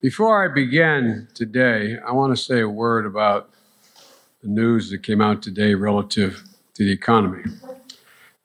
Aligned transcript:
Before 0.00 0.42
I 0.42 0.48
begin 0.48 1.28
today, 1.34 1.98
I 1.98 2.12
want 2.12 2.34
to 2.34 2.42
say 2.42 2.60
a 2.60 2.68
word 2.68 3.04
about 3.04 3.50
the 4.42 4.48
news 4.48 4.88
that 4.88 5.02
came 5.02 5.20
out 5.20 5.42
today 5.42 5.74
relative 5.74 6.42
to 6.72 6.84
the 6.86 6.90
economy. 6.90 7.42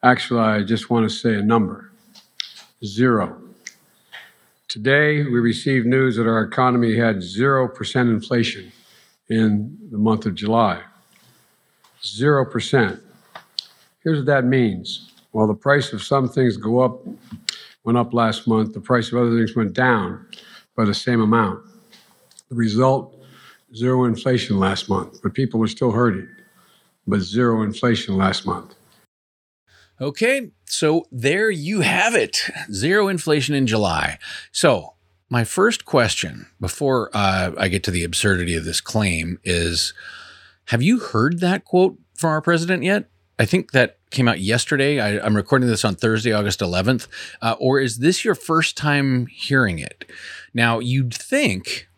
Actually, 0.04 0.42
I 0.42 0.64
just 0.64 0.90
want 0.90 1.10
to 1.10 1.16
say 1.16 1.36
a 1.36 1.42
number 1.42 1.92
zero. 2.84 3.42
Today, 4.68 5.24
we 5.24 5.40
received 5.40 5.88
news 5.88 6.18
that 6.18 6.28
our 6.28 6.42
economy 6.42 6.98
had 6.98 7.20
0% 7.20 8.02
inflation 8.02 8.74
in 9.30 9.78
the 9.92 9.98
month 9.98 10.26
of 10.26 10.36
July. 10.36 10.82
0%. 12.04 13.00
Here's 14.04 14.18
what 14.18 14.26
that 14.26 14.44
means. 14.44 15.10
While 15.32 15.48
the 15.48 15.54
price 15.54 15.94
of 15.94 16.04
some 16.04 16.28
things 16.28 16.58
go 16.58 16.82
up, 16.82 17.00
went 17.86 17.98
up 17.98 18.14
last 18.14 18.46
month, 18.46 18.74
the 18.74 18.82
price 18.82 19.14
of 19.14 19.20
other 19.20 19.38
things 19.38 19.56
went 19.56 19.72
down 19.72 20.28
by 20.76 20.86
the 20.86 20.94
same 20.94 21.22
amount. 21.22 21.64
The 22.50 22.56
result, 22.56 23.16
zero 23.76 24.06
inflation 24.06 24.60
last 24.60 24.90
month, 24.90 25.22
but 25.22 25.34
people 25.34 25.64
are 25.64 25.68
still 25.68 25.92
hurting, 25.92 26.28
but 27.08 27.22
zero 27.22 27.64
inflation 27.64 28.18
last 28.18 28.46
month. 28.46 28.76
Okay, 30.00 30.52
so 30.66 31.06
there 31.12 31.50
you 31.50 31.82
have 31.82 32.16
it. 32.16 32.50
Zero 32.72 33.08
inflation 33.08 33.56
in 33.56 33.66
July. 33.66 34.20
So, 34.52 34.96
my 35.30 35.44
first 35.44 35.86
question 35.86 36.48
before 36.60 37.10
uh, 37.14 37.52
I 37.58 37.70
get 37.70 37.84
to 37.86 37.92
the 37.92 38.04
absurdity 38.04 38.56
of 38.56 38.66
this 38.66 38.82
claim 38.82 39.40
is 39.44 39.94
Have 40.66 40.84
you 40.84 41.00
heard 41.00 41.40
that 41.40 41.64
quote 41.64 41.98
from 42.14 42.32
our 42.32 42.42
president 42.42 42.84
yet? 42.84 43.10
I 43.38 43.46
think 43.46 43.72
that 43.72 43.98
came 44.12 44.28
out 44.28 44.40
yesterday. 44.40 45.00
I, 45.00 45.26
am 45.26 45.36
recording 45.36 45.68
this 45.68 45.84
on 45.84 45.96
Thursday, 45.96 46.32
August 46.32 46.62
11th. 46.62 47.08
Uh, 47.42 47.56
or 47.60 47.80
is 47.80 47.98
this 47.98 48.24
your 48.24 48.36
first 48.36 48.78
time 48.78 49.28
hearing 49.28 49.80
it? 49.80 50.10
Now, 50.54 50.80
you'd 50.80 51.14
think 51.14 51.90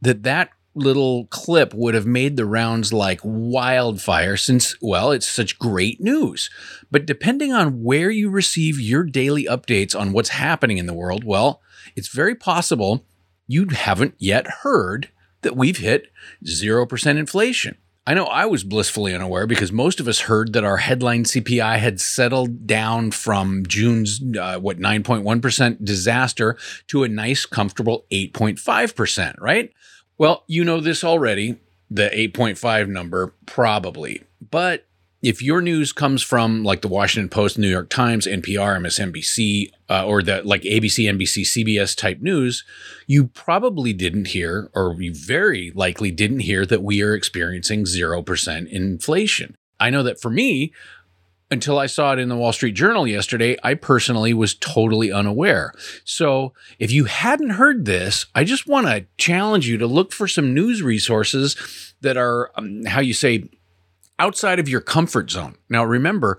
that 0.00 0.22
that 0.22 0.50
little 0.74 1.26
clip 1.26 1.74
would 1.74 1.94
have 1.94 2.06
made 2.06 2.36
the 2.36 2.46
rounds 2.46 2.92
like 2.92 3.20
wildfire 3.22 4.36
since, 4.36 4.76
well, 4.80 5.10
it's 5.10 5.28
such 5.28 5.58
great 5.58 6.00
news. 6.00 6.50
But 6.90 7.06
depending 7.06 7.52
on 7.52 7.82
where 7.82 8.10
you 8.10 8.30
receive 8.30 8.80
your 8.80 9.02
daily 9.04 9.44
updates 9.44 9.98
on 9.98 10.12
what's 10.12 10.30
happening 10.30 10.78
in 10.78 10.86
the 10.86 10.94
world, 10.94 11.24
well, 11.24 11.62
it's 11.94 12.08
very 12.08 12.34
possible 12.34 13.04
you 13.46 13.66
haven't 13.68 14.14
yet 14.18 14.46
heard 14.62 15.10
that 15.42 15.56
we've 15.56 15.78
hit 15.78 16.10
0% 16.44 17.18
inflation. 17.18 17.76
I 18.08 18.14
know 18.14 18.26
I 18.26 18.46
was 18.46 18.62
blissfully 18.62 19.14
unaware 19.14 19.48
because 19.48 19.72
most 19.72 19.98
of 19.98 20.06
us 20.06 20.20
heard 20.20 20.52
that 20.52 20.62
our 20.62 20.76
headline 20.76 21.24
CPI 21.24 21.78
had 21.78 22.00
settled 22.00 22.64
down 22.64 23.10
from 23.10 23.66
June's, 23.66 24.20
uh, 24.38 24.60
what, 24.60 24.78
9.1% 24.78 25.84
disaster 25.84 26.56
to 26.86 27.02
a 27.02 27.08
nice, 27.08 27.46
comfortable 27.46 28.06
8.5%, 28.12 29.40
right? 29.40 29.72
Well, 30.18 30.44
you 30.46 30.64
know 30.64 30.78
this 30.78 31.02
already, 31.02 31.56
the 31.90 32.08
8.5 32.10 32.86
number, 32.88 33.34
probably. 33.44 34.22
But 34.40 34.85
if 35.26 35.42
your 35.42 35.60
news 35.60 35.92
comes 35.92 36.22
from 36.22 36.62
like 36.62 36.82
the 36.82 36.88
Washington 36.88 37.28
Post, 37.28 37.58
New 37.58 37.68
York 37.68 37.90
Times, 37.90 38.28
NPR, 38.28 38.78
MSNBC, 38.78 39.72
uh, 39.90 40.06
or 40.06 40.22
the 40.22 40.40
like 40.44 40.62
ABC, 40.62 41.10
NBC, 41.12 41.42
CBS 41.42 41.96
type 41.96 42.20
news, 42.20 42.62
you 43.08 43.26
probably 43.26 43.92
didn't 43.92 44.28
hear, 44.28 44.70
or 44.72 44.94
you 45.00 45.12
very 45.12 45.72
likely 45.74 46.12
didn't 46.12 46.40
hear 46.40 46.64
that 46.66 46.84
we 46.84 47.02
are 47.02 47.12
experiencing 47.12 47.82
0% 47.82 48.68
inflation. 48.68 49.56
I 49.80 49.90
know 49.90 50.04
that 50.04 50.20
for 50.20 50.30
me, 50.30 50.72
until 51.50 51.76
I 51.76 51.86
saw 51.86 52.12
it 52.12 52.20
in 52.20 52.28
the 52.28 52.36
Wall 52.36 52.52
Street 52.52 52.76
Journal 52.76 53.08
yesterday, 53.08 53.56
I 53.64 53.74
personally 53.74 54.32
was 54.32 54.54
totally 54.54 55.10
unaware. 55.10 55.72
So, 56.04 56.54
if 56.78 56.92
you 56.92 57.04
hadn't 57.04 57.50
heard 57.50 57.84
this, 57.84 58.26
I 58.34 58.44
just 58.44 58.68
want 58.68 58.86
to 58.86 59.06
challenge 59.16 59.68
you 59.68 59.76
to 59.78 59.86
look 59.88 60.12
for 60.12 60.28
some 60.28 60.54
news 60.54 60.82
resources 60.82 61.94
that 62.00 62.16
are, 62.16 62.50
um, 62.56 62.84
how 62.84 63.00
you 63.00 63.14
say, 63.14 63.48
outside 64.18 64.58
of 64.58 64.68
your 64.68 64.80
comfort 64.80 65.30
zone. 65.30 65.56
Now, 65.68 65.84
remember, 65.84 66.38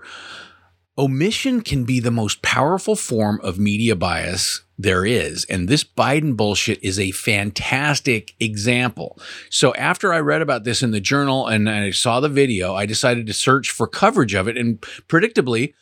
omission 0.96 1.60
can 1.60 1.84
be 1.84 2.00
the 2.00 2.10
most 2.10 2.42
powerful 2.42 2.96
form 2.96 3.40
of 3.42 3.58
media 3.58 3.94
bias 3.94 4.62
there 4.76 5.04
is. 5.04 5.44
And 5.46 5.68
this 5.68 5.84
Biden 5.84 6.36
bullshit 6.36 6.82
is 6.82 6.98
a 6.98 7.10
fantastic 7.10 8.34
example. 8.40 9.18
So 9.50 9.74
after 9.74 10.12
I 10.12 10.20
read 10.20 10.42
about 10.42 10.64
this 10.64 10.82
in 10.82 10.92
the 10.92 11.00
journal 11.00 11.46
and 11.46 11.68
I 11.68 11.90
saw 11.90 12.20
the 12.20 12.28
video, 12.28 12.74
I 12.74 12.86
decided 12.86 13.26
to 13.26 13.32
search 13.32 13.70
for 13.70 13.86
coverage 13.86 14.34
of 14.34 14.48
it. 14.48 14.56
And 14.56 14.80
predictably, 15.08 15.74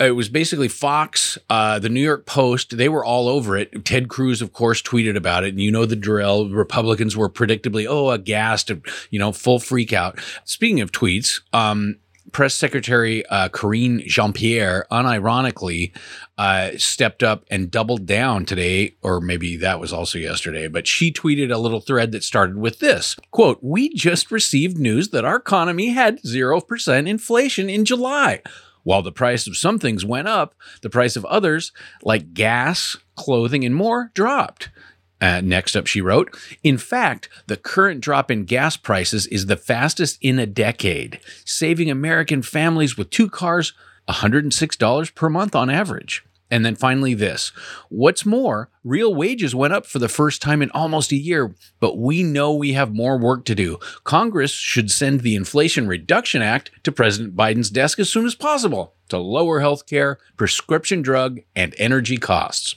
it 0.00 0.12
was 0.12 0.28
basically 0.28 0.68
Fox, 0.68 1.38
uh, 1.50 1.78
the 1.78 1.88
New 1.88 2.02
York 2.02 2.24
Post. 2.26 2.76
They 2.76 2.88
were 2.88 3.04
all 3.04 3.28
over 3.28 3.56
it. 3.56 3.84
Ted 3.84 4.08
Cruz, 4.08 4.40
of 4.40 4.52
course, 4.52 4.80
tweeted 4.80 5.16
about 5.16 5.44
it. 5.44 5.50
And 5.50 5.60
you 5.60 5.70
know 5.70 5.86
the 5.86 5.96
drill. 5.96 6.48
Republicans 6.50 7.16
were 7.16 7.28
predictably, 7.28 7.86
oh, 7.88 8.10
aghast, 8.10 8.70
you 9.10 9.18
know, 9.18 9.32
full 9.32 9.58
freak 9.58 9.92
out. 9.92 10.18
Speaking 10.44 10.80
of 10.80 10.92
tweets, 10.92 11.40
um, 11.52 11.96
Press 12.32 12.54
Secretary 12.54 13.24
uh, 13.26 13.48
Karine 13.48 14.00
Jean 14.06 14.32
Pierre 14.32 14.86
unironically 14.90 15.92
uh, 16.36 16.70
stepped 16.76 17.22
up 17.22 17.44
and 17.50 17.70
doubled 17.70 18.06
down 18.06 18.44
today, 18.44 18.94
or 19.02 19.20
maybe 19.20 19.56
that 19.56 19.80
was 19.80 19.92
also 19.92 20.18
yesterday, 20.18 20.68
but 20.68 20.86
she 20.86 21.12
tweeted 21.12 21.52
a 21.52 21.58
little 21.58 21.80
thread 21.80 22.12
that 22.12 22.22
started 22.22 22.58
with 22.58 22.80
this 22.80 23.16
quote, 23.30 23.58
We 23.62 23.92
just 23.94 24.30
received 24.30 24.78
news 24.78 25.08
that 25.08 25.24
our 25.24 25.36
economy 25.36 25.88
had 25.88 26.22
0% 26.22 27.08
inflation 27.08 27.70
in 27.70 27.84
July. 27.84 28.42
While 28.88 29.02
the 29.02 29.12
price 29.12 29.46
of 29.46 29.54
some 29.54 29.78
things 29.78 30.02
went 30.02 30.28
up, 30.28 30.54
the 30.80 30.88
price 30.88 31.14
of 31.14 31.26
others, 31.26 31.72
like 32.02 32.32
gas, 32.32 32.96
clothing, 33.16 33.62
and 33.62 33.74
more, 33.74 34.10
dropped. 34.14 34.70
Uh, 35.20 35.42
next 35.42 35.76
up, 35.76 35.86
she 35.86 36.00
wrote, 36.00 36.34
In 36.64 36.78
fact, 36.78 37.28
the 37.48 37.58
current 37.58 38.00
drop 38.00 38.30
in 38.30 38.46
gas 38.46 38.78
prices 38.78 39.26
is 39.26 39.44
the 39.44 39.58
fastest 39.58 40.16
in 40.22 40.38
a 40.38 40.46
decade, 40.46 41.20
saving 41.44 41.90
American 41.90 42.40
families 42.40 42.96
with 42.96 43.10
two 43.10 43.28
cars 43.28 43.74
$106 44.08 45.14
per 45.14 45.28
month 45.28 45.54
on 45.54 45.68
average. 45.68 46.24
And 46.50 46.64
then 46.64 46.76
finally, 46.76 47.14
this. 47.14 47.52
What's 47.90 48.24
more, 48.24 48.70
real 48.82 49.14
wages 49.14 49.54
went 49.54 49.74
up 49.74 49.84
for 49.84 49.98
the 49.98 50.08
first 50.08 50.40
time 50.40 50.62
in 50.62 50.70
almost 50.70 51.12
a 51.12 51.16
year, 51.16 51.54
but 51.78 51.98
we 51.98 52.22
know 52.22 52.54
we 52.54 52.72
have 52.72 52.94
more 52.94 53.18
work 53.18 53.44
to 53.46 53.54
do. 53.54 53.78
Congress 54.04 54.52
should 54.52 54.90
send 54.90 55.20
the 55.20 55.34
Inflation 55.34 55.86
Reduction 55.86 56.40
Act 56.40 56.70
to 56.84 56.92
President 56.92 57.36
Biden's 57.36 57.70
desk 57.70 57.98
as 57.98 58.10
soon 58.10 58.24
as 58.24 58.34
possible 58.34 58.94
to 59.10 59.18
lower 59.18 59.60
health 59.60 59.86
care, 59.86 60.18
prescription 60.36 61.02
drug, 61.02 61.40
and 61.54 61.74
energy 61.78 62.16
costs. 62.16 62.76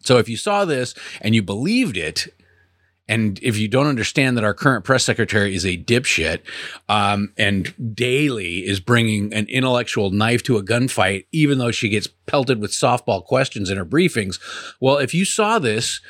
So 0.00 0.18
if 0.18 0.28
you 0.28 0.36
saw 0.36 0.64
this 0.64 0.94
and 1.20 1.34
you 1.34 1.42
believed 1.42 1.96
it, 1.96 2.28
and 3.06 3.38
if 3.42 3.58
you 3.58 3.68
don't 3.68 3.86
understand 3.86 4.36
that 4.36 4.44
our 4.44 4.54
current 4.54 4.84
press 4.84 5.04
secretary 5.04 5.54
is 5.54 5.66
a 5.66 5.76
dipshit 5.76 6.40
um, 6.88 7.32
and 7.36 7.94
daily 7.94 8.66
is 8.66 8.80
bringing 8.80 9.32
an 9.34 9.46
intellectual 9.48 10.10
knife 10.10 10.42
to 10.44 10.56
a 10.56 10.62
gunfight, 10.62 11.26
even 11.30 11.58
though 11.58 11.70
she 11.70 11.90
gets 11.90 12.06
pelted 12.06 12.60
with 12.60 12.70
softball 12.70 13.22
questions 13.22 13.68
in 13.68 13.76
her 13.76 13.84
briefings, 13.84 14.40
well, 14.80 14.96
if 14.96 15.12
you 15.12 15.26
saw 15.26 15.58
this, 15.58 16.00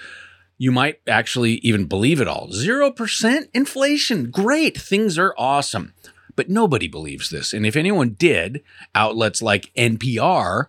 you 0.57 0.71
might 0.71 1.01
actually 1.09 1.55
even 1.55 1.87
believe 1.87 2.21
it 2.21 2.29
all. 2.29 2.49
0% 2.49 3.49
inflation. 3.53 4.31
Great. 4.31 4.81
Things 4.81 5.19
are 5.19 5.35
awesome. 5.37 5.95
But 6.37 6.49
nobody 6.49 6.87
believes 6.87 7.31
this. 7.31 7.53
And 7.53 7.67
if 7.67 7.75
anyone 7.75 8.11
did, 8.11 8.63
outlets 8.95 9.43
like 9.43 9.73
NPR 9.77 10.67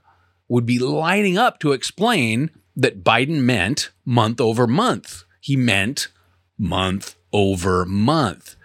would 0.48 0.66
be 0.66 0.80
lining 0.80 1.38
up 1.38 1.60
to 1.60 1.72
explain 1.72 2.50
that 2.76 3.04
Biden 3.04 3.42
meant 3.42 3.92
month 4.06 4.42
over 4.42 4.66
month. 4.68 5.24
He 5.40 5.56
meant 5.56 6.08
month 6.58 7.16
over 7.34 7.86
month. 7.86 8.56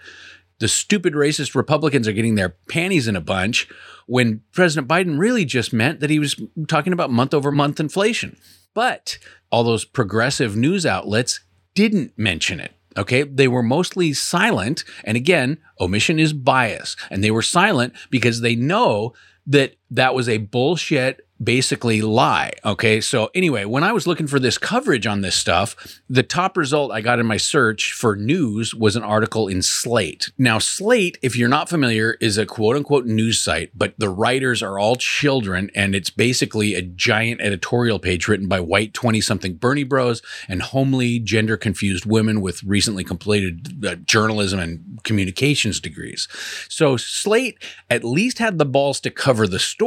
The 0.58 0.68
stupid 0.68 1.14
racist 1.14 1.54
Republicans 1.54 2.06
are 2.06 2.12
getting 2.12 2.34
their 2.34 2.50
panties 2.68 3.08
in 3.08 3.16
a 3.16 3.20
bunch 3.20 3.68
when 4.06 4.42
President 4.52 4.86
Biden 4.86 5.18
really 5.18 5.44
just 5.44 5.72
meant 5.72 6.00
that 6.00 6.10
he 6.10 6.18
was 6.18 6.40
talking 6.68 6.92
about 6.92 7.10
month 7.10 7.32
over 7.32 7.50
month 7.50 7.80
inflation. 7.80 8.36
But 8.74 9.18
all 9.50 9.64
those 9.64 9.84
progressive 9.84 10.56
news 10.56 10.84
outlets 10.84 11.40
didn't 11.74 12.12
mention 12.16 12.60
it. 12.60 12.72
Okay. 12.96 13.22
They 13.22 13.48
were 13.48 13.62
mostly 13.62 14.12
silent. 14.12 14.84
And 15.04 15.16
again, 15.16 15.58
omission 15.80 16.18
is 16.18 16.32
bias. 16.32 16.96
And 17.10 17.22
they 17.24 17.30
were 17.30 17.42
silent 17.42 17.94
because 18.10 18.40
they 18.40 18.56
know 18.56 19.14
that 19.46 19.76
that 19.90 20.14
was 20.14 20.28
a 20.28 20.38
bullshit 20.38 21.26
basically 21.42 22.02
lie. 22.02 22.52
Okay. 22.64 23.00
So, 23.00 23.30
anyway, 23.34 23.64
when 23.64 23.82
I 23.82 23.92
was 23.92 24.06
looking 24.06 24.26
for 24.26 24.38
this 24.38 24.58
coverage 24.58 25.06
on 25.06 25.22
this 25.22 25.34
stuff, 25.34 26.00
the 26.08 26.22
top 26.22 26.56
result 26.56 26.92
I 26.92 27.00
got 27.00 27.18
in 27.18 27.26
my 27.26 27.38
search 27.38 27.92
for 27.92 28.14
news 28.14 28.74
was 28.74 28.94
an 28.94 29.02
article 29.02 29.48
in 29.48 29.62
Slate. 29.62 30.30
Now, 30.36 30.58
Slate, 30.58 31.18
if 31.22 31.36
you're 31.36 31.48
not 31.48 31.68
familiar, 31.68 32.16
is 32.20 32.36
a 32.36 32.46
quote 32.46 32.76
unquote 32.76 33.06
news 33.06 33.40
site, 33.40 33.70
but 33.74 33.94
the 33.98 34.10
writers 34.10 34.62
are 34.62 34.78
all 34.78 34.96
children, 34.96 35.70
and 35.74 35.94
it's 35.94 36.10
basically 36.10 36.74
a 36.74 36.82
giant 36.82 37.40
editorial 37.40 37.98
page 37.98 38.28
written 38.28 38.48
by 38.48 38.60
white 38.60 38.92
20 38.92 39.20
something 39.20 39.54
Bernie 39.54 39.84
bros 39.84 40.22
and 40.48 40.62
homely, 40.62 41.18
gender 41.18 41.56
confused 41.56 42.04
women 42.04 42.40
with 42.40 42.62
recently 42.64 43.04
completed 43.04 43.84
uh, 43.84 43.94
journalism 43.94 44.60
and 44.60 45.00
communications 45.04 45.80
degrees. 45.80 46.28
So, 46.68 46.98
Slate 46.98 47.58
at 47.88 48.04
least 48.04 48.38
had 48.38 48.58
the 48.58 48.66
balls 48.66 49.00
to 49.00 49.10
cover 49.10 49.46
the 49.46 49.58
story 49.58 49.79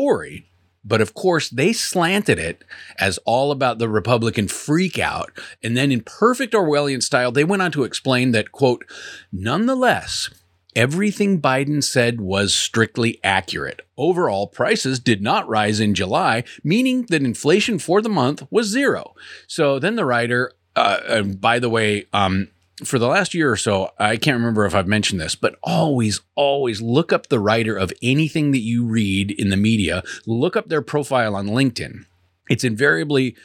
But 0.86 1.00
of 1.00 1.14
course, 1.14 1.50
they 1.50 1.72
slanted 1.72 2.40
it 2.40 2.64
as 3.00 3.18
all 3.20 3.52
about 3.52 3.80
the 3.80 3.88
Republican 3.88 4.48
freakout. 4.48 5.28
And 5.64 5.78
then, 5.78 5.92
in 5.92 6.02
perfect 6.02 6.54
Orwellian 6.54 7.02
style, 7.02 7.32
they 7.32 7.46
went 7.46 7.62
on 7.62 7.72
to 7.72 7.84
explain 7.84 8.32
that, 8.32 8.52
quote, 8.52 8.84
nonetheless, 9.32 10.30
everything 10.76 11.40
Biden 11.40 11.84
said 11.84 12.20
was 12.20 12.54
strictly 12.54 13.20
accurate. 13.24 13.82
Overall, 13.98 14.48
prices 14.48 15.00
did 15.00 15.22
not 15.22 15.48
rise 15.48 15.80
in 15.80 15.94
July, 15.94 16.44
meaning 16.64 17.04
that 17.04 17.22
inflation 17.22 17.80
for 17.80 18.02
the 18.02 18.10
month 18.10 18.46
was 18.52 18.68
zero. 18.68 19.14
So 19.48 19.80
then 19.80 19.96
the 19.96 20.06
writer, 20.06 20.52
uh, 20.76 21.22
by 21.24 21.60
the 21.60 21.70
way, 21.70 22.08
um, 22.12 22.50
for 22.84 22.98
the 22.98 23.08
last 23.08 23.34
year 23.34 23.52
or 23.52 23.58
so, 23.58 23.92
I 24.00 24.18
can't 24.18 24.38
remember 24.38 24.66
if 24.66 24.74
I've 24.74 24.88
mentioned 24.88 25.22
this, 25.22 25.36
but 25.36 25.56
always, 25.64 26.22
always 26.36 26.82
look 26.82 27.14
up 27.14 27.28
the 27.28 27.40
writer 27.40 27.78
of 27.78 27.94
anything 28.02 28.52
that 28.52 28.62
you 28.62 28.84
read 28.84 29.32
in 29.32 29.50
the 29.50 29.58
media. 29.58 30.04
Look 30.26 30.56
up 30.58 30.70
their 30.70 30.82
profile 30.82 31.36
on 31.36 31.48
LinkedIn. 31.48 32.06
It's 32.50 32.64
invariably, 32.64 33.36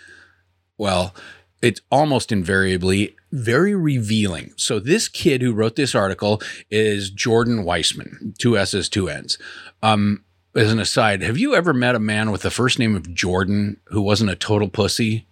well, 0.79 1.15
it's 1.61 1.81
almost 1.91 2.33
invariably 2.33 3.17
very 3.31 3.75
revealing. 3.75 4.53
So 4.57 4.79
this 4.79 5.09
kid 5.09 5.43
who 5.43 5.53
wrote 5.53 5.77
this 5.77 5.95
article 5.95 6.41
is 6.71 7.11
Jordan 7.11 7.65
Weissmann, 7.65 8.37
two 8.39 8.57
S's, 8.57 8.89
two 8.89 9.09
N's. 9.09 9.39
Um, 9.83 10.25
as 10.57 10.73
an 10.73 10.81
aside, 10.81 11.23
have 11.23 11.37
you 11.37 11.55
ever 11.55 11.75
met 11.75 11.95
a 11.95 12.01
man 12.01 12.31
with 12.31 12.43
the 12.43 12.51
first 12.51 12.79
name 12.79 12.97
of 12.97 13.15
Jordan 13.15 13.79
who 13.89 14.01
wasn't 14.01 14.31
a 14.31 14.37
total 14.37 14.69
pussy? 14.69 15.27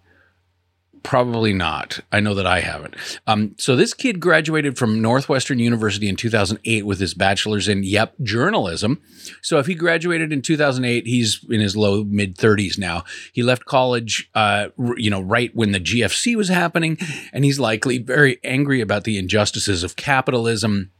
Probably 1.03 1.53
not. 1.53 1.99
I 2.11 2.19
know 2.19 2.33
that 2.33 2.45
I 2.45 2.59
haven't. 2.59 2.95
Um, 3.27 3.55
so 3.57 3.75
this 3.75 3.93
kid 3.93 4.19
graduated 4.19 4.77
from 4.77 5.01
Northwestern 5.01 5.59
University 5.59 6.09
in 6.09 6.15
2008 6.15 6.85
with 6.85 6.99
his 6.99 7.13
bachelor's 7.13 7.67
in 7.67 7.83
yep 7.83 8.13
journalism. 8.21 9.01
So 9.41 9.57
if 9.59 9.67
he 9.67 9.75
graduated 9.75 10.33
in 10.33 10.41
2008, 10.41 11.05
he's 11.05 11.45
in 11.49 11.59
his 11.59 11.77
low 11.77 12.03
mid 12.03 12.37
30s 12.37 12.77
now. 12.77 13.03
He 13.31 13.43
left 13.43 13.65
college, 13.65 14.29
uh, 14.35 14.69
you 14.97 15.09
know, 15.09 15.21
right 15.21 15.55
when 15.55 15.71
the 15.71 15.79
GFC 15.79 16.35
was 16.35 16.49
happening, 16.49 16.97
and 17.31 17.45
he's 17.45 17.59
likely 17.59 17.97
very 17.97 18.39
angry 18.43 18.81
about 18.81 19.03
the 19.03 19.17
injustices 19.17 19.83
of 19.83 19.95
capitalism 19.95 20.91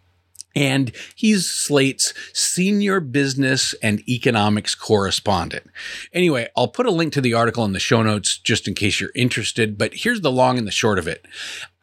and 0.58 0.92
he's 1.14 1.48
Slate's 1.48 2.16
senior 2.34 3.00
business 3.00 3.76
and 3.84 4.02
economics 4.10 4.74
correspondent. 4.74 5.70
Anyway, 6.12 6.48
I'll 6.58 6.68
put 6.68 6.88
a 6.88 6.92
link 6.92 7.14
to 7.14 7.22
the 7.22 7.36
article 7.36 7.64
in 7.64 7.74
the 7.74 7.80
show 7.80 8.02
notes 8.02 8.40
just 8.40 8.68
in 8.68 8.74
case 8.74 9.00
you're 9.00 9.12
interested, 9.14 9.78
but 9.78 9.94
here's 9.94 10.22
the 10.22 10.32
long 10.32 10.58
and 10.58 10.66
the 10.66 10.72
short 10.72 10.98
of 10.98 11.08
it. 11.08 11.28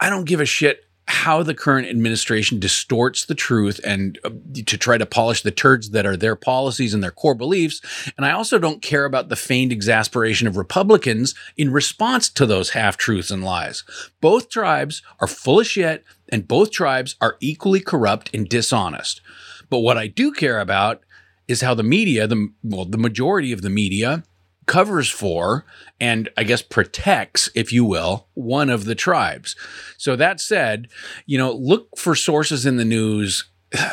I 0.01 0.11
don't 0.11 0.25
give 0.25 0.41
a 0.41 0.45
shit 0.45 0.84
how 1.07 1.43
the 1.43 1.55
current 1.55 1.87
administration 1.87 2.59
distorts 2.59 3.27
the 3.27 3.35
truth 3.35 3.79
and 3.85 4.19
uh, 4.25 4.31
to 4.55 4.79
try 4.79 4.97
to 4.97 5.05
polish 5.05 5.43
the 5.43 5.51
turds 5.51 5.91
that 5.91 6.07
are 6.07 6.17
their 6.17 6.37
policies 6.37 6.95
and 6.95 7.03
their 7.03 7.11
core 7.11 7.35
beliefs. 7.35 7.81
And 8.17 8.25
I 8.25 8.33
also 8.33 8.59
don't 8.59 8.81
care 8.81 9.05
about 9.05 9.29
the 9.29 9.37
feigned 9.37 9.73
exasperation 9.73 10.47
of 10.47 10.57
Republicans 10.57 11.35
in 11.57 11.73
response 11.73 12.29
to 12.31 12.47
those 12.47 12.71
half 12.71 12.97
truths 12.97 13.31
and 13.31 13.45
lies. 13.45 13.85
Both 14.21 14.49
tribes 14.49 15.03
are 15.21 15.27
full 15.27 15.61
of 15.61 15.67
shit 15.67 16.05
and 16.31 16.49
both 16.49 16.71
tribes 16.71 17.17
are 17.21 17.37
equally 17.41 17.81
corrupt 17.81 18.31
and 18.33 18.49
dishonest. 18.49 19.21
But 19.69 19.81
what 19.81 19.99
I 19.99 20.07
do 20.07 20.33
care 20.33 20.61
about 20.61 21.03
is 21.49 21.61
how 21.61 21.75
the 21.75 21.83
media, 21.83 22.27
the 22.27 22.51
well, 22.63 22.87
the 22.87 22.99
majority 22.99 23.53
of 23.53 23.61
the 23.61 23.71
media 23.71 24.25
covers 24.67 25.09
for 25.09 25.65
and 26.01 26.29
I 26.37 26.45
guess 26.45 26.63
protects, 26.63 27.49
if 27.55 27.73
you 27.73 27.85
will, 27.85 28.29
one 28.35 28.71
of 28.71 28.85
the 28.85 28.95
tribes. 28.95 29.57
So 29.97 30.17
that 30.17 30.41
said, 30.41 30.89
you 31.27 31.39
know, 31.39 31.53
look 31.53 31.97
for 31.97 32.15
sources 32.15 32.67
in 32.67 32.77
the 32.77 32.85
news, 32.85 33.45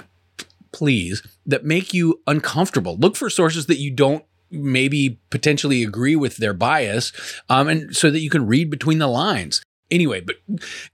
please, 0.72 1.24
that 1.46 1.66
make 1.66 1.94
you 1.94 2.22
uncomfortable. 2.28 2.98
Look 2.98 3.16
for 3.16 3.30
sources 3.30 3.66
that 3.68 3.80
you 3.80 3.92
don't 3.92 4.24
maybe 4.52 5.20
potentially 5.30 5.84
agree 5.84 6.16
with 6.16 6.38
their 6.38 6.54
bias, 6.54 7.12
um, 7.50 7.68
and 7.68 7.96
so 7.96 8.12
that 8.12 8.20
you 8.20 8.30
can 8.30 8.46
read 8.46 8.70
between 8.70 9.00
the 9.00 9.08
lines. 9.08 9.64
Anyway, 9.90 10.22
but 10.22 10.36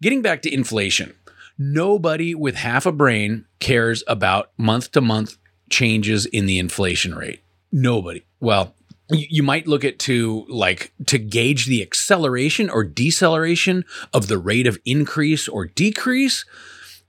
getting 0.01 0.21
back 0.21 0.41
to 0.43 0.53
inflation, 0.53 1.15
nobody 1.57 2.35
with 2.35 2.55
half 2.55 2.85
a 2.85 2.91
brain 2.91 3.45
cares 3.59 4.03
about 4.07 4.51
month 4.57 4.91
to 4.91 5.01
month 5.01 5.37
changes 5.69 6.25
in 6.25 6.45
the 6.45 6.59
inflation 6.59 7.15
rate. 7.15 7.41
Nobody. 7.71 8.23
Well, 8.39 8.75
you 9.09 9.43
might 9.43 9.67
look 9.67 9.83
at 9.83 9.99
to 9.99 10.45
like 10.49 10.91
to 11.05 11.17
gauge 11.17 11.65
the 11.65 11.81
acceleration 11.81 12.69
or 12.69 12.83
deceleration 12.83 13.85
of 14.13 14.27
the 14.27 14.37
rate 14.37 14.67
of 14.67 14.79
increase 14.85 15.47
or 15.47 15.65
decrease. 15.65 16.45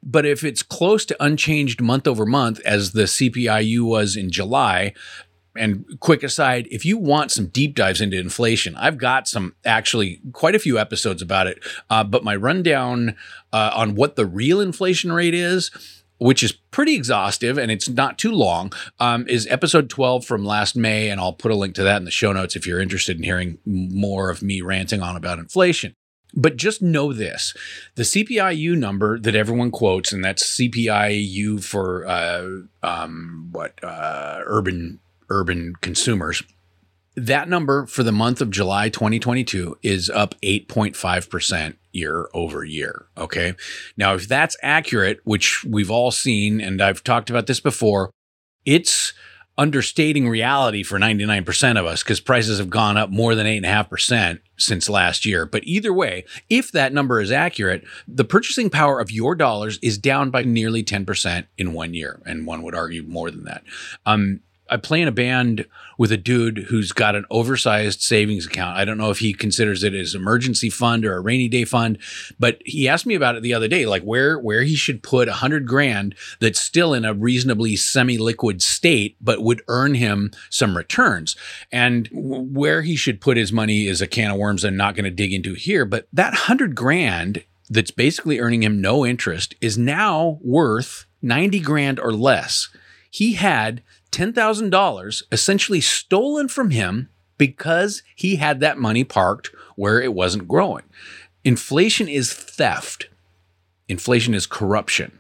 But 0.03 0.25
if 0.25 0.45
it's 0.45 0.63
close 0.63 1.05
to 1.07 1.23
unchanged 1.23 1.81
month 1.81 2.07
over 2.07 2.25
month, 2.25 2.61
as 2.61 2.93
the 2.93 3.03
CPIU 3.03 3.83
was 3.83 4.17
in 4.17 4.31
July, 4.31 4.95
and 5.57 5.99
quick 5.99 6.23
aside, 6.23 6.69
if 6.71 6.85
you 6.85 6.97
want 6.97 7.33
some 7.33 7.47
deep 7.47 7.75
dives 7.75 8.01
into 8.01 8.17
inflation, 8.17 8.77
I've 8.77 8.99
got 8.99 9.27
some 9.27 9.57
actually 9.65 10.21
quite 10.33 10.55
a 10.55 10.61
few 10.61 10.79
episodes 10.79 11.21
about 11.21 11.49
it. 11.49 11.59
Uh, 11.91 12.05
but 12.05 12.23
my 12.23 12.37
rundown 12.37 13.17
uh, 13.53 13.73
on 13.75 13.97
what 13.97 14.15
the 14.15 14.25
real 14.25 14.61
inflation 14.61 15.11
rate 15.11 15.35
is 15.35 15.73
which 16.19 16.43
is 16.43 16.53
pretty 16.53 16.95
exhaustive 16.95 17.59
and 17.59 17.71
it's 17.71 17.89
not 17.89 18.19
too 18.19 18.33
long, 18.33 18.73
um, 19.01 19.27
is 19.29 19.47
episode 19.49 19.89
12 19.89 20.25
from 20.25 20.45
last 20.45 20.77
May. 20.77 21.09
And 21.09 21.21
I'll 21.21 21.33
put 21.33 21.53
a 21.53 21.57
link 21.57 21.75
to 21.77 21.83
that 21.85 21.97
in 21.97 22.05
the 22.05 22.11
show 22.11 22.33
notes 22.33 22.57
if 22.57 22.67
you're 22.67 22.81
interested 22.81 23.17
in 23.17 23.23
hearing 23.23 23.59
more 23.65 24.31
of 24.31 24.43
me 24.43 24.61
ranting 24.61 25.03
on 25.03 25.17
about 25.17 25.39
inflation. 25.39 25.95
But 26.35 26.57
just 26.57 26.83
know 26.83 27.15
this 27.15 27.55
the 27.95 28.03
CPIU 28.03 28.77
number 28.77 29.19
that 29.19 29.35
everyone 29.35 29.71
quotes, 29.71 30.13
and 30.13 30.23
that's 30.23 30.59
CPIU 30.59 31.65
for 31.65 32.07
uh, 32.07 32.49
um, 32.83 33.49
what 33.51 33.83
uh, 33.83 34.43
urban 34.45 35.01
urban 35.31 35.75
consumers 35.81 36.43
that 37.19 37.49
number 37.49 37.87
for 37.87 38.03
the 38.03 38.13
month 38.13 38.41
of 38.41 38.51
July 38.51 38.89
2022 38.89 39.79
is 39.83 40.09
up 40.09 40.37
8.5% 40.43 41.75
year 41.99 42.29
over 42.33 42.65
year. 42.65 43.07
Okay. 43.17 43.55
Now, 43.97 44.15
if 44.15 44.29
that's 44.29 44.57
accurate, 44.63 45.21
which 45.25 45.65
we've 45.65 45.91
all 45.91 46.11
seen, 46.11 46.61
and 46.61 46.81
I've 46.81 47.05
talked 47.05 47.31
about 47.31 47.47
this 47.47 47.61
before, 47.61 48.11
it's 48.65 49.13
understating 49.59 50.29
reality 50.29 50.85
for 50.85 50.99
99% 51.01 51.79
of 51.79 51.85
us 51.85 52.05
because 52.05 52.21
prices 52.21 52.61
have 52.61 52.71
gone 52.71 52.97
up 52.97 53.11
more 53.11 53.35
than 53.35 53.47
8.5% 53.47 54.39
since 54.57 54.89
last 54.89 55.27
year. 55.27 55.45
But 55.45 55.65
either 55.65 55.93
way, 55.93 56.25
if 56.49 56.71
that 56.73 56.93
number 56.93 57.21
is 57.21 57.33
accurate, 57.33 57.85
the 58.07 58.25
purchasing 58.25 58.71
power 58.71 59.01
of 59.01 59.11
your 59.11 59.35
dollars 59.35 59.81
is 59.83 59.99
down 59.99 60.31
by 60.31 60.43
nearly 60.45 60.85
10% 60.85 61.47
in 61.59 61.73
one 61.73 61.93
year. 61.93 62.23
And 62.25 62.47
one 62.47 62.63
would 62.63 62.77
argue 62.77 63.03
more 63.03 63.33
than 63.33 63.45
that. 63.45 63.65
Um, 64.07 64.41
I 64.71 64.77
play 64.77 65.01
in 65.01 65.09
a 65.09 65.13
band 65.13 65.67
with 65.97 66.13
a 66.13 66.17
dude 66.17 66.59
who's 66.69 66.93
got 66.93 67.17
an 67.17 67.25
oversized 67.31 68.01
savings 68.01 68.47
account. 68.47 68.77
I 68.77 68.85
don't 68.85 68.99
know 68.99 69.11
if 69.11 69.19
he 69.19 69.35
considers 69.35 69.83
it 69.83 69.95
as 69.95 70.15
emergency 70.15 70.71
fund 70.71 71.05
or 71.05 71.17
a 71.17 71.21
rainy 71.21 71.49
day 71.49 71.65
fund, 71.65 71.99
but 72.39 72.59
he 72.65 72.89
asked 72.89 73.07
me 73.07 73.15
about 73.15 73.37
it 73.37 73.43
the 73.43 73.55
other 73.55 73.69
day, 73.69 73.87
like 73.87 74.03
where 74.03 74.39
where 74.39 74.63
he 74.63 74.75
should 74.75 75.03
put 75.03 75.29
a 75.29 75.35
hundred 75.35 75.67
grand 75.67 76.15
that's 76.41 76.61
still 76.61 76.95
in 76.95 77.05
a 77.05 77.15
reasonably 77.15 77.77
semi-liquid 77.77 78.63
state, 78.63 79.17
but 79.21 79.43
would 79.43 79.63
earn 79.69 79.95
him 79.95 80.31
some 80.51 80.77
returns. 80.77 81.37
And 81.73 82.09
where 82.13 82.83
he 82.83 82.97
should 82.97 83.21
put 83.21 83.37
his 83.37 83.53
money 83.53 83.87
is 83.87 84.01
a 84.01 84.07
can 84.07 84.31
of 84.31 84.39
worms 84.39 84.65
I'm 84.65 84.77
not 84.77 84.95
going 84.95 85.05
to 85.05 85.11
dig 85.11 85.33
into 85.33 85.55
here. 85.55 85.85
But 85.85 86.09
that 86.13 86.35
hundred 86.35 86.75
grand 86.75 87.45
that's 87.71 87.91
basically 87.91 88.39
earning 88.39 88.63
him 88.63 88.81
no 88.81 89.05
interest 89.05 89.55
is 89.61 89.77
now 89.77 90.39
worth 90.43 91.07
90 91.23 91.61
grand 91.61 92.01
or 92.01 92.13
less. 92.13 92.69
He 93.11 93.35
had 93.35 93.83
$10,000 94.19 95.23
essentially 95.31 95.81
stolen 95.81 96.49
from 96.49 96.71
him 96.71 97.09
because 97.37 98.03
he 98.17 98.37
had 98.37 98.59
that 98.59 98.77
money 98.77 99.05
parked 99.05 99.51
where 99.77 100.01
it 100.01 100.13
wasn't 100.13 100.49
growing. 100.49 100.83
Inflation 101.45 102.09
is 102.09 102.33
theft. 102.33 103.09
Inflation 103.89 104.35
is 104.35 104.45
corruption. 104.45 105.17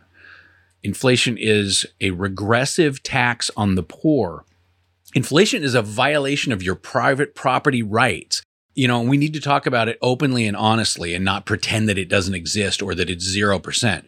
Inflation 0.82 1.36
is 1.38 1.86
a 2.00 2.10
regressive 2.10 3.02
tax 3.04 3.52
on 3.56 3.76
the 3.76 3.84
poor. 3.84 4.44
Inflation 5.14 5.62
is 5.62 5.74
a 5.74 5.82
violation 5.82 6.52
of 6.52 6.62
your 6.62 6.74
private 6.74 7.36
property 7.36 7.84
rights. 7.84 8.42
You 8.74 8.88
know, 8.88 9.00
we 9.00 9.16
need 9.16 9.32
to 9.34 9.40
talk 9.40 9.66
about 9.66 9.88
it 9.88 9.98
openly 10.02 10.44
and 10.44 10.56
honestly 10.56 11.14
and 11.14 11.24
not 11.24 11.46
pretend 11.46 11.88
that 11.88 11.98
it 11.98 12.08
doesn't 12.08 12.34
exist 12.34 12.82
or 12.82 12.96
that 12.96 13.08
it's 13.08 13.32
0%. 13.36 14.04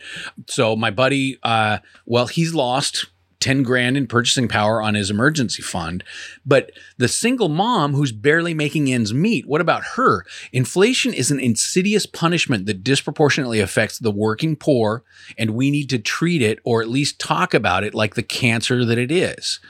So, 0.48 0.76
my 0.76 0.90
buddy, 0.90 1.38
uh, 1.42 1.78
well, 2.06 2.26
he's 2.26 2.54
lost 2.54 3.06
10 3.40 3.62
grand 3.62 3.96
in 3.96 4.06
purchasing 4.06 4.48
power 4.48 4.80
on 4.80 4.94
his 4.94 5.10
emergency 5.10 5.62
fund. 5.62 6.04
But 6.44 6.70
the 6.98 7.08
single 7.08 7.48
mom 7.48 7.94
who's 7.94 8.12
barely 8.12 8.54
making 8.54 8.92
ends 8.92 9.12
meet, 9.12 9.46
what 9.46 9.60
about 9.60 9.82
her? 9.96 10.24
Inflation 10.52 11.12
is 11.12 11.30
an 11.30 11.40
insidious 11.40 12.06
punishment 12.06 12.66
that 12.66 12.84
disproportionately 12.84 13.60
affects 13.60 13.98
the 13.98 14.10
working 14.10 14.56
poor, 14.56 15.02
and 15.36 15.50
we 15.50 15.70
need 15.70 15.90
to 15.90 15.98
treat 15.98 16.42
it 16.42 16.58
or 16.64 16.82
at 16.82 16.88
least 16.88 17.18
talk 17.18 17.54
about 17.54 17.84
it 17.84 17.94
like 17.94 18.14
the 18.14 18.22
cancer 18.22 18.84
that 18.84 18.98
it 18.98 19.10
is. 19.10 19.60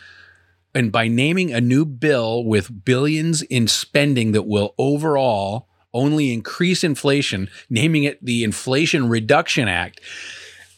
And 0.75 0.93
by 0.93 1.09
naming 1.09 1.53
a 1.53 1.61
new 1.61 1.85
bill 1.85 2.45
with 2.45 2.85
billions 2.85 3.43
in 3.43 3.67
spending 3.67 4.33
that 4.33 4.47
will 4.47 4.75
overall 4.79 5.69
only 5.93 6.33
increase 6.33 6.85
inflation, 6.85 7.49
naming 7.69 8.05
it 8.05 8.25
the 8.25 8.45
Inflation 8.45 9.09
Reduction 9.09 9.69
Act, 9.69 10.01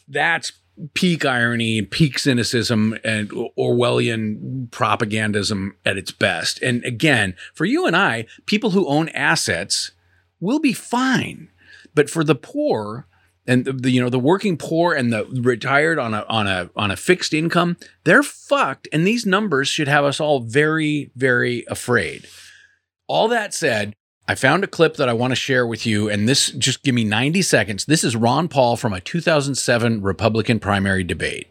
that's 0.07 0.51
peak 0.93 1.23
irony 1.25 1.81
peak 1.81 2.17
cynicism 2.17 2.97
and 3.03 3.29
Orwellian 3.57 4.69
propagandism 4.69 5.71
at 5.85 5.97
its 5.97 6.11
best. 6.11 6.61
And 6.61 6.83
again, 6.83 7.35
for 7.53 7.65
you 7.65 7.85
and 7.85 7.95
I, 7.95 8.25
people 8.45 8.71
who 8.71 8.87
own 8.87 9.09
assets 9.09 9.91
will 10.39 10.59
be 10.59 10.73
fine. 10.73 11.49
But 11.95 12.09
for 12.09 12.23
the 12.23 12.35
poor, 12.35 13.07
and 13.45 13.65
the, 13.65 13.73
the, 13.73 13.91
you 13.91 14.01
know 14.01 14.09
the 14.09 14.19
working 14.19 14.57
poor 14.57 14.93
and 14.93 15.11
the 15.11 15.25
retired 15.25 15.99
on 15.99 16.13
a 16.13 16.25
on 16.29 16.47
a 16.47 16.69
on 16.75 16.91
a 16.91 16.95
fixed 16.95 17.33
income 17.33 17.77
they're 18.05 18.23
fucked 18.23 18.87
and 18.93 19.05
these 19.05 19.25
numbers 19.25 19.67
should 19.67 19.87
have 19.87 20.05
us 20.05 20.21
all 20.21 20.39
very 20.39 21.11
very 21.15 21.65
afraid 21.67 22.25
all 23.07 23.27
that 23.27 23.53
said 23.53 23.93
i 24.27 24.35
found 24.35 24.63
a 24.63 24.67
clip 24.67 24.95
that 24.95 25.09
i 25.09 25.13
want 25.13 25.31
to 25.31 25.35
share 25.35 25.65
with 25.65 25.85
you 25.85 26.09
and 26.09 26.27
this 26.27 26.51
just 26.51 26.83
give 26.83 26.95
me 26.95 27.03
90 27.03 27.41
seconds 27.41 27.85
this 27.85 28.03
is 28.03 28.15
ron 28.15 28.47
paul 28.47 28.75
from 28.75 28.93
a 28.93 29.01
2007 29.01 30.01
republican 30.01 30.59
primary 30.59 31.03
debate 31.03 31.47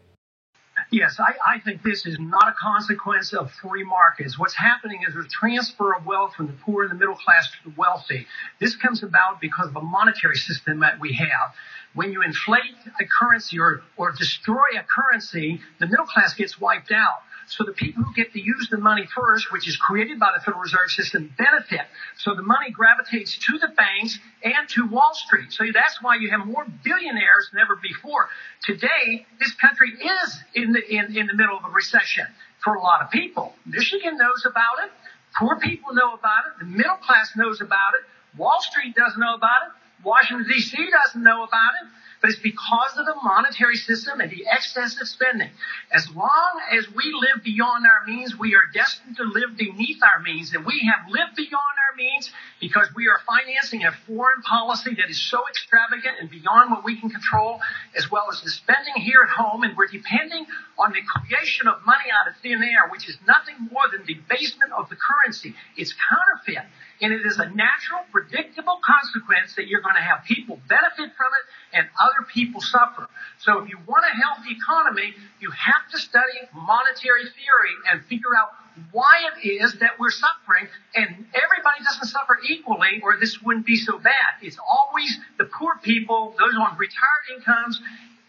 Yes, 0.93 1.19
I, 1.19 1.55
I, 1.55 1.59
think 1.59 1.81
this 1.81 2.05
is 2.05 2.17
not 2.19 2.47
a 2.47 2.53
consequence 2.53 3.33
of 3.33 3.51
free 3.51 3.83
markets. 3.83 4.37
What's 4.37 4.53
happening 4.53 5.01
is 5.07 5.15
a 5.15 5.27
transfer 5.27 5.91
of 5.95 6.05
wealth 6.05 6.35
from 6.35 6.45
the 6.45 6.53
poor 6.53 6.83
and 6.83 6.91
the 6.91 6.95
middle 6.95 7.15
class 7.15 7.49
to 7.49 7.69
the 7.69 7.73
wealthy. 7.75 8.27
This 8.59 8.75
comes 8.75 9.01
about 9.01 9.41
because 9.41 9.69
of 9.69 9.75
a 9.75 9.81
monetary 9.81 10.35
system 10.35 10.81
that 10.81 10.99
we 10.99 11.13
have. 11.13 11.55
When 11.95 12.11
you 12.11 12.21
inflate 12.21 12.75
a 13.01 13.05
currency 13.05 13.57
or, 13.57 13.81
or 13.97 14.11
destroy 14.11 14.77
a 14.77 14.83
currency, 14.83 15.61
the 15.79 15.87
middle 15.87 16.05
class 16.05 16.35
gets 16.35 16.61
wiped 16.61 16.91
out. 16.91 17.23
So 17.47 17.63
the 17.63 17.73
people 17.73 18.03
who 18.03 18.13
get 18.13 18.33
to 18.33 18.39
use 18.39 18.67
the 18.69 18.77
money 18.77 19.07
first, 19.15 19.51
which 19.51 19.67
is 19.67 19.77
created 19.77 20.19
by 20.19 20.31
the 20.35 20.41
Federal 20.43 20.61
Reserve 20.61 20.89
System, 20.89 21.33
benefit. 21.37 21.81
So 22.17 22.35
the 22.35 22.41
money 22.41 22.71
gravitates 22.71 23.37
to 23.37 23.57
the 23.59 23.69
banks 23.69 24.19
and 24.43 24.67
to 24.69 24.87
Wall 24.87 25.13
Street. 25.13 25.51
So 25.51 25.65
that's 25.73 26.01
why 26.01 26.15
you 26.15 26.29
have 26.31 26.45
more 26.45 26.65
billionaires 26.83 27.49
than 27.51 27.61
ever 27.61 27.75
before. 27.75 28.29
Today, 28.63 29.25
this 29.39 29.53
country 29.55 29.91
is 29.91 30.39
in 30.55 30.73
the, 30.73 30.81
in, 30.87 31.17
in 31.17 31.27
the 31.27 31.33
middle 31.33 31.57
of 31.57 31.65
a 31.65 31.69
recession 31.69 32.25
for 32.63 32.75
a 32.75 32.81
lot 32.81 33.01
of 33.01 33.11
people. 33.11 33.53
Michigan 33.65 34.17
knows 34.17 34.45
about 34.45 34.85
it. 34.85 34.91
Poor 35.37 35.59
people 35.59 35.93
know 35.93 36.13
about 36.13 36.45
it. 36.47 36.59
The 36.59 36.65
middle 36.65 36.97
class 36.97 37.31
knows 37.35 37.59
about 37.61 37.93
it. 37.95 38.37
Wall 38.37 38.61
Street 38.61 38.95
doesn't 38.95 39.19
know 39.19 39.35
about 39.35 39.67
it. 39.67 39.73
Washington, 40.03 40.45
D.C. 40.47 40.77
doesn't 40.91 41.23
know 41.23 41.43
about 41.43 41.71
it, 41.81 41.87
but 42.23 42.31
it's 42.31 42.39
because 42.39 42.95
of 42.97 43.05
the 43.05 43.19
monetary 43.21 43.75
system 43.75 44.21
and 44.21 44.31
the 44.31 44.45
excessive 44.49 45.09
spending. 45.09 45.49
As 45.91 46.07
long 46.15 46.61
as 46.71 46.87
we 46.95 47.11
live 47.11 47.43
beyond 47.43 47.83
our 47.85 48.07
means, 48.07 48.39
we 48.39 48.55
are 48.55 48.63
destined 48.73 49.17
to 49.17 49.23
live 49.23 49.57
beneath 49.57 49.99
our 50.01 50.23
means, 50.23 50.55
and 50.55 50.65
we 50.65 50.87
have 50.87 51.11
lived 51.11 51.35
beyond 51.35 51.75
our 51.93 51.97
means 51.97 52.31
because 52.59 52.87
we 52.95 53.07
are 53.07 53.19
financing 53.27 53.83
a 53.83 53.91
foreign 54.07 54.41
policy 54.41 54.95
that 54.95 55.09
is 55.09 55.21
so 55.21 55.39
extravagant 55.49 56.15
and 56.19 56.29
beyond 56.29 56.71
what 56.71 56.83
we 56.83 56.99
can 56.99 57.09
control, 57.09 57.59
as 57.95 58.09
well 58.11 58.25
as 58.31 58.41
the 58.41 58.49
spending 58.49 58.95
here 58.97 59.21
at 59.23 59.29
home, 59.29 59.63
and 59.63 59.75
we're 59.77 59.87
depending 59.87 60.45
on 60.77 60.91
the 60.91 61.01
creation 61.01 61.67
of 61.67 61.85
money 61.85 62.09
out 62.11 62.27
of 62.27 62.37
thin 62.41 62.63
air, 62.63 62.89
which 62.89 63.09
is 63.09 63.17
nothing 63.27 63.55
more 63.71 63.83
than 63.91 64.05
debasement 64.05 64.71
of 64.71 64.89
the 64.89 64.95
currency. 64.95 65.53
It's 65.77 65.93
counterfeit. 65.93 66.65
And 67.01 67.11
it 67.11 67.25
is 67.25 67.37
a 67.37 67.49
natural, 67.49 68.05
predictable 68.11 68.79
consequence 68.79 69.55
that 69.55 69.67
you're 69.67 69.81
going 69.81 69.95
to 69.95 70.01
have 70.01 70.23
people 70.23 70.59
benefit 70.69 71.11
from 71.17 71.31
it 71.35 71.45
and 71.75 71.87
other 71.99 72.25
people 72.31 72.61
suffer. 72.61 73.09
So 73.39 73.59
if 73.59 73.69
you 73.69 73.77
want 73.85 74.05
a 74.05 74.15
healthy 74.15 74.55
economy, 74.55 75.13
you 75.41 75.51
have 75.51 75.83
to 75.91 75.97
study 75.97 76.47
monetary 76.53 77.23
theory 77.23 77.75
and 77.91 78.05
figure 78.05 78.31
out 78.37 78.62
why 78.91 79.27
it 79.43 79.47
is 79.47 79.79
that 79.79 79.99
we're 79.99 80.11
suffering. 80.11 80.67
And 80.95 81.07
everybody 81.33 81.83
doesn't 81.83 82.07
suffer 82.07 82.39
equally 82.47 83.01
or 83.03 83.17
this 83.19 83.41
wouldn't 83.41 83.65
be 83.65 83.75
so 83.75 83.97
bad. 83.97 84.41
It's 84.41 84.57
always 84.59 85.17
the 85.37 85.45
poor 85.45 85.79
people, 85.81 86.35
those 86.39 86.55
on 86.55 86.77
retired 86.77 87.25
incomes, 87.35 87.81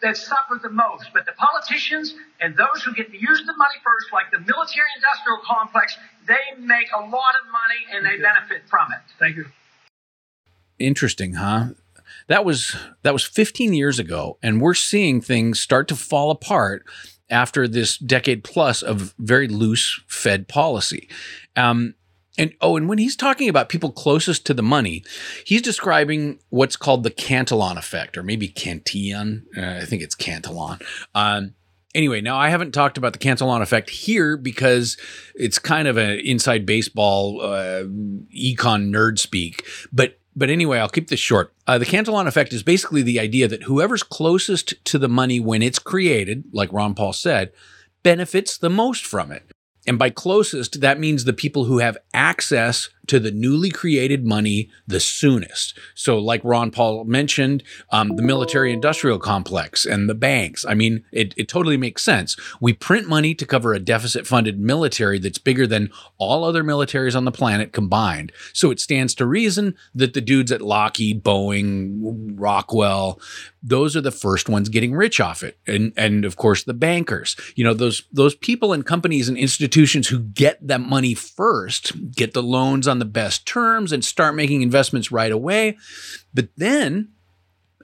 that 0.02 0.16
suffer 0.16 0.60
the 0.62 0.70
most. 0.70 1.06
But 1.12 1.26
the 1.26 1.32
politicians 1.32 2.14
and 2.40 2.56
those 2.56 2.82
who 2.84 2.94
get 2.94 3.10
to 3.10 3.18
use 3.18 3.42
the 3.46 3.56
money 3.56 3.76
first, 3.82 4.12
like 4.12 4.30
the 4.30 4.38
military 4.38 4.88
industrial 4.96 5.40
complex, 5.46 5.96
they 6.26 6.60
make 6.60 6.88
a 6.94 7.00
lot 7.00 7.34
of 7.40 7.50
money 7.50 7.80
and 7.92 8.04
they 8.04 8.22
benefit 8.22 8.68
from 8.68 8.92
it. 8.92 9.00
Thank 9.18 9.36
you. 9.36 9.46
Interesting, 10.78 11.34
huh? 11.34 11.68
That 12.26 12.44
was 12.44 12.76
that 13.02 13.12
was 13.12 13.24
15 13.24 13.74
years 13.74 13.98
ago, 13.98 14.38
and 14.42 14.60
we're 14.60 14.74
seeing 14.74 15.20
things 15.20 15.60
start 15.60 15.88
to 15.88 15.96
fall 15.96 16.30
apart 16.30 16.84
after 17.34 17.66
this 17.66 17.98
decade 17.98 18.44
plus 18.44 18.80
of 18.80 19.12
very 19.18 19.48
loose 19.48 20.00
Fed 20.06 20.46
policy. 20.46 21.08
Um, 21.56 21.94
and 22.38 22.52
oh, 22.60 22.76
and 22.76 22.88
when 22.88 22.98
he's 22.98 23.16
talking 23.16 23.48
about 23.48 23.68
people 23.68 23.92
closest 23.92 24.46
to 24.46 24.54
the 24.54 24.62
money, 24.62 25.04
he's 25.44 25.62
describing 25.62 26.38
what's 26.48 26.76
called 26.76 27.02
the 27.02 27.10
Cantillon 27.10 27.76
effect, 27.76 28.16
or 28.16 28.22
maybe 28.22 28.48
Cantillon. 28.48 29.46
Uh, 29.56 29.80
I 29.82 29.84
think 29.84 30.02
it's 30.02 30.14
Cantillon. 30.14 30.78
Um, 31.14 31.54
anyway, 31.94 32.20
now 32.20 32.36
I 32.36 32.48
haven't 32.48 32.72
talked 32.72 32.98
about 32.98 33.12
the 33.12 33.18
Cantillon 33.18 33.62
effect 33.62 33.90
here 33.90 34.36
because 34.36 34.96
it's 35.34 35.58
kind 35.58 35.86
of 35.86 35.96
an 35.96 36.18
inside 36.24 36.66
baseball 36.66 37.40
uh, 37.40 37.84
econ 38.36 38.90
nerd 38.90 39.18
speak. 39.18 39.64
But 39.92 40.18
but 40.36 40.50
anyway, 40.50 40.78
I'll 40.78 40.88
keep 40.88 41.08
this 41.08 41.20
short. 41.20 41.52
Uh, 41.66 41.78
the 41.78 41.86
Cantillon 41.86 42.26
effect 42.26 42.52
is 42.52 42.62
basically 42.62 43.02
the 43.02 43.20
idea 43.20 43.48
that 43.48 43.64
whoever's 43.64 44.02
closest 44.02 44.84
to 44.86 44.98
the 44.98 45.08
money 45.08 45.40
when 45.40 45.62
it's 45.62 45.78
created, 45.78 46.44
like 46.52 46.72
Ron 46.72 46.94
Paul 46.94 47.12
said, 47.12 47.52
benefits 48.02 48.58
the 48.58 48.70
most 48.70 49.04
from 49.04 49.30
it. 49.30 49.44
And 49.86 49.98
by 49.98 50.10
closest, 50.10 50.80
that 50.80 50.98
means 50.98 51.24
the 51.24 51.32
people 51.32 51.64
who 51.64 51.78
have 51.78 51.98
access 52.12 52.88
to 53.06 53.20
the 53.20 53.30
newly 53.30 53.70
created 53.70 54.24
money 54.24 54.70
the 54.86 55.00
soonest. 55.00 55.78
So, 55.94 56.18
like 56.18 56.40
Ron 56.44 56.70
Paul 56.70 57.04
mentioned, 57.04 57.62
um, 57.90 58.16
the 58.16 58.22
military 58.22 58.72
industrial 58.72 59.18
complex 59.18 59.84
and 59.84 60.08
the 60.08 60.14
banks. 60.14 60.64
I 60.64 60.74
mean, 60.74 61.04
it, 61.12 61.34
it 61.36 61.48
totally 61.48 61.76
makes 61.76 62.02
sense. 62.02 62.36
We 62.60 62.72
print 62.72 63.08
money 63.08 63.34
to 63.34 63.46
cover 63.46 63.74
a 63.74 63.78
deficit 63.78 64.26
funded 64.26 64.58
military 64.58 65.18
that's 65.18 65.38
bigger 65.38 65.66
than 65.66 65.90
all 66.18 66.44
other 66.44 66.64
militaries 66.64 67.16
on 67.16 67.24
the 67.24 67.32
planet 67.32 67.72
combined. 67.72 68.32
So, 68.52 68.70
it 68.70 68.80
stands 68.80 69.14
to 69.16 69.26
reason 69.26 69.74
that 69.94 70.14
the 70.14 70.20
dudes 70.20 70.52
at 70.52 70.62
Lockheed, 70.62 71.22
Boeing, 71.22 72.34
Rockwell, 72.36 73.20
those 73.62 73.96
are 73.96 74.00
the 74.00 74.10
first 74.10 74.48
ones 74.48 74.68
getting 74.68 74.94
rich 74.94 75.20
off 75.20 75.42
it. 75.42 75.58
And, 75.66 75.92
and 75.96 76.24
of 76.24 76.36
course, 76.36 76.64
the 76.64 76.74
bankers, 76.74 77.36
you 77.54 77.64
know, 77.64 77.74
those, 77.74 78.04
those 78.12 78.34
people 78.34 78.72
and 78.72 78.84
companies 78.84 79.28
and 79.28 79.38
institutions 79.38 80.08
who 80.08 80.18
get 80.20 80.66
that 80.66 80.80
money 80.80 81.14
first, 81.14 82.12
get 82.12 82.34
the 82.34 82.42
loans 82.42 82.86
on 82.94 83.00
the 83.00 83.04
best 83.04 83.44
terms 83.44 83.90
and 83.90 84.04
start 84.04 84.36
making 84.36 84.62
investments 84.62 85.10
right 85.10 85.32
away. 85.32 85.76
But 86.32 86.50
then, 86.56 87.08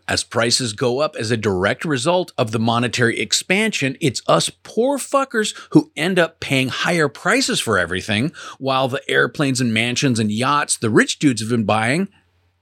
as 0.07 0.23
prices 0.23 0.73
go 0.73 1.01
up 1.01 1.17
as 1.17 1.33
a 1.33 1.37
direct 1.37 1.85
result 1.85 2.33
of 2.39 2.53
the 2.53 2.61
monetary 2.61 3.19
expansion, 3.19 3.97
it's 4.01 4.23
us 4.29 4.51
poor 4.63 4.99
fuckers 4.99 5.59
who 5.71 5.91
end 5.97 6.21
up 6.21 6.39
paying 6.39 6.69
higher 6.69 7.09
prices 7.09 7.59
for 7.59 7.77
everything, 7.77 8.31
while 8.59 8.87
the 8.87 9.03
airplanes 9.11 9.61
and 9.61 9.75
mansions 9.75 10.21
and 10.21 10.31
yachts 10.31 10.77
the 10.77 10.91
rich 10.91 11.19
dudes 11.19 11.41
have 11.41 11.51
been 11.51 11.65
buying 11.65 12.09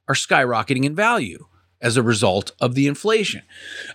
are 0.09 0.15
skyrocketing 0.15 0.85
in 0.85 0.95
value 0.95 1.45
as 1.81 1.97
a 1.97 2.03
result 2.03 2.53
of 2.61 2.75
the 2.75 2.87
inflation. 2.87 3.43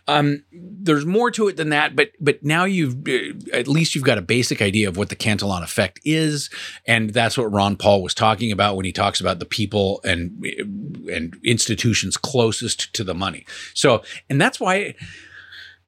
Um, 0.08 0.44
there's 0.52 1.06
more 1.06 1.32
to 1.32 1.48
it 1.48 1.58
than 1.58 1.70
that, 1.70 1.96
but 1.96 2.12
but 2.20 2.44
now 2.44 2.66
you've 2.66 3.08
uh, 3.08 3.56
at 3.56 3.68
least 3.68 3.96
you've 3.96 4.04
got 4.04 4.18
a 4.18 4.22
basic 4.22 4.62
idea 4.62 4.88
of 4.88 4.98
what 4.98 5.10
the 5.10 5.16
Cantillon 5.16 5.64
effect 5.64 6.00
is, 6.04 6.50
and 6.88 7.12
that's 7.12 7.38
what 7.38 7.52
Ron 7.52 7.76
Paul 7.76 8.02
was 8.02 8.14
talking 8.14 8.52
about 8.52 8.76
when 8.76 8.86
he 8.86 8.92
talks 8.92 9.20
about 9.20 9.40
the 9.40 9.46
people 9.46 10.02
and 10.04 10.46
and 11.12 11.38
institutions 11.44 12.18
closest 12.18 12.94
to 12.94 13.04
the 13.04 13.14
money. 13.14 13.46
So, 13.74 14.04
and 14.30 14.40
that's 14.40 14.60
why. 14.60 14.96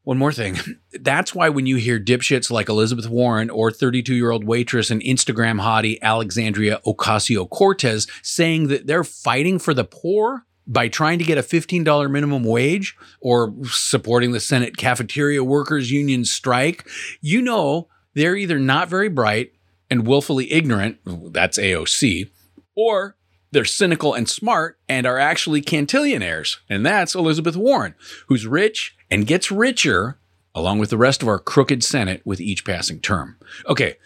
One 0.03 0.19
more 0.19 0.31
thing. 0.31 0.57
That's 0.93 1.33
why 1.33 1.49
when 1.49 1.65
you 1.65 1.77
hear 1.77 1.99
dipshits 1.99 2.51
like 2.51 2.69
Elizabeth 2.69 3.09
Warren 3.09 3.49
or 3.49 3.71
32 3.71 4.13
year 4.13 4.29
old 4.29 4.43
waitress 4.43 4.91
and 4.91 5.01
Instagram 5.01 5.59
hottie 5.59 5.99
Alexandria 5.99 6.79
Ocasio 6.85 7.49
Cortez 7.49 8.05
saying 8.21 8.67
that 8.67 8.85
they're 8.85 9.03
fighting 9.03 9.57
for 9.57 9.73
the 9.73 9.83
poor, 9.83 10.45
by 10.67 10.87
trying 10.87 11.19
to 11.19 11.25
get 11.25 11.37
a 11.37 11.43
$15 11.43 12.09
minimum 12.09 12.43
wage 12.43 12.95
or 13.19 13.53
supporting 13.65 14.31
the 14.31 14.39
Senate 14.39 14.77
Cafeteria 14.77 15.43
Workers 15.43 15.91
Union 15.91 16.25
strike, 16.25 16.87
you 17.21 17.41
know 17.41 17.87
they're 18.13 18.35
either 18.35 18.59
not 18.59 18.89
very 18.89 19.09
bright 19.09 19.53
and 19.89 20.07
willfully 20.07 20.51
ignorant, 20.51 20.97
that's 21.31 21.59
AOC, 21.59 22.29
or 22.75 23.15
they're 23.51 23.65
cynical 23.65 24.13
and 24.13 24.27
smart 24.27 24.79
and 24.89 25.05
are 25.05 25.19
actually 25.19 25.61
cantillionaires. 25.61 26.57
And 26.69 26.85
that's 26.85 27.15
Elizabeth 27.15 27.55
Warren, 27.55 27.95
who's 28.27 28.47
rich 28.47 28.97
and 29.09 29.27
gets 29.27 29.51
richer 29.51 30.17
along 30.55 30.79
with 30.79 30.89
the 30.89 30.97
rest 30.97 31.21
of 31.21 31.27
our 31.27 31.37
crooked 31.37 31.83
Senate 31.83 32.21
with 32.25 32.39
each 32.39 32.65
passing 32.65 32.99
term. 32.99 33.37
Okay, 33.67 33.97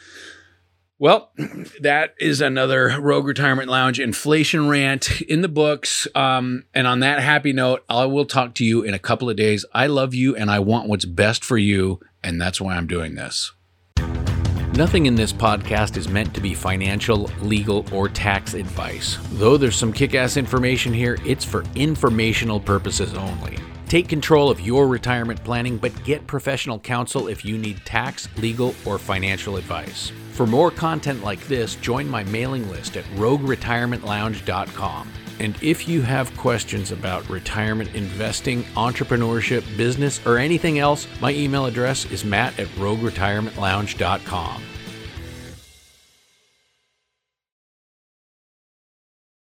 well, 1.00 1.32
that 1.82 2.14
is 2.20 2.42
another 2.42 3.00
Rogue 3.00 3.26
Retirement 3.26 3.70
Lounge 3.70 4.00
inflation 4.00 4.68
rant 4.68 5.22
in 5.22 5.42
the 5.42 5.48
books. 5.48 6.08
Um, 6.14 6.66
and 6.74 6.86
on 6.86 7.00
that 7.00 7.22
happy 7.22 7.54
note, 7.54 7.84
I 7.90 8.06
will 8.06 8.26
talk 8.26 8.54
to 8.56 8.66
you 8.66 8.84
in 8.84 8.94
a 8.94 9.00
couple 9.00 9.30
of 9.30 9.38
days. 9.38 9.66
I 9.74 9.88
love 9.88 10.14
you 10.14 10.36
and 10.36 10.52
I 10.52 10.60
want 10.60 10.90
what's 10.90 11.06
best 11.06 11.44
for 11.44 11.58
you. 11.58 12.02
And 12.22 12.40
that's 12.40 12.60
why 12.60 12.76
I'm 12.76 12.86
doing 12.86 13.16
this. 13.16 13.54
Nothing 14.74 15.08
in 15.08 15.16
this 15.16 15.34
podcast 15.34 15.98
is 15.98 16.08
meant 16.08 16.34
to 16.36 16.42
be 16.42 16.54
financial, 16.54 17.30
legal, 17.42 17.86
or 17.94 18.08
tax 18.08 18.54
advice. 18.54 19.18
Though 19.32 19.58
there's 19.58 19.76
some 19.76 19.92
kick 19.92 20.16
ass 20.16 20.38
information 20.38 20.94
here, 20.94 21.18
it's 21.26 21.44
for 21.44 21.64
informational 21.76 22.60
purposes 22.60 23.14
only. 23.14 23.58
Take 23.90 24.08
control 24.08 24.50
of 24.52 24.62
your 24.62 24.88
retirement 24.88 25.44
planning, 25.44 25.78
but 25.78 26.04
get 26.04 26.28
professional 26.28 26.78
counsel 26.78 27.28
if 27.28 27.44
you 27.44 27.58
need 27.58 27.84
tax, 27.86 28.30
legal, 28.38 28.76
or 28.86 29.00
financial 29.00 29.58
advice. 29.58 30.12
For 30.34 30.46
more 30.46 30.70
content 30.70 31.24
like 31.24 31.46
this, 31.48 31.74
join 31.74 32.08
my 32.08 32.24
mailing 32.26 32.70
list 32.70 32.98
at 32.98 33.04
rogueretirementlounge.com. 33.16 35.12
And 35.40 35.58
if 35.64 35.88
you 35.88 36.04
have 36.04 36.38
questions 36.38 36.92
about 36.92 37.28
retirement 37.30 37.96
investing, 37.96 38.62
entrepreneurship, 38.76 39.66
business, 39.76 40.24
or 40.24 40.38
anything 40.38 40.78
else, 40.78 41.08
my 41.20 41.34
email 41.34 41.66
address 41.66 42.06
is 42.12 42.24
matt 42.24 42.60
at 42.60 42.68
rogueretirementlounge.com. 42.76 44.62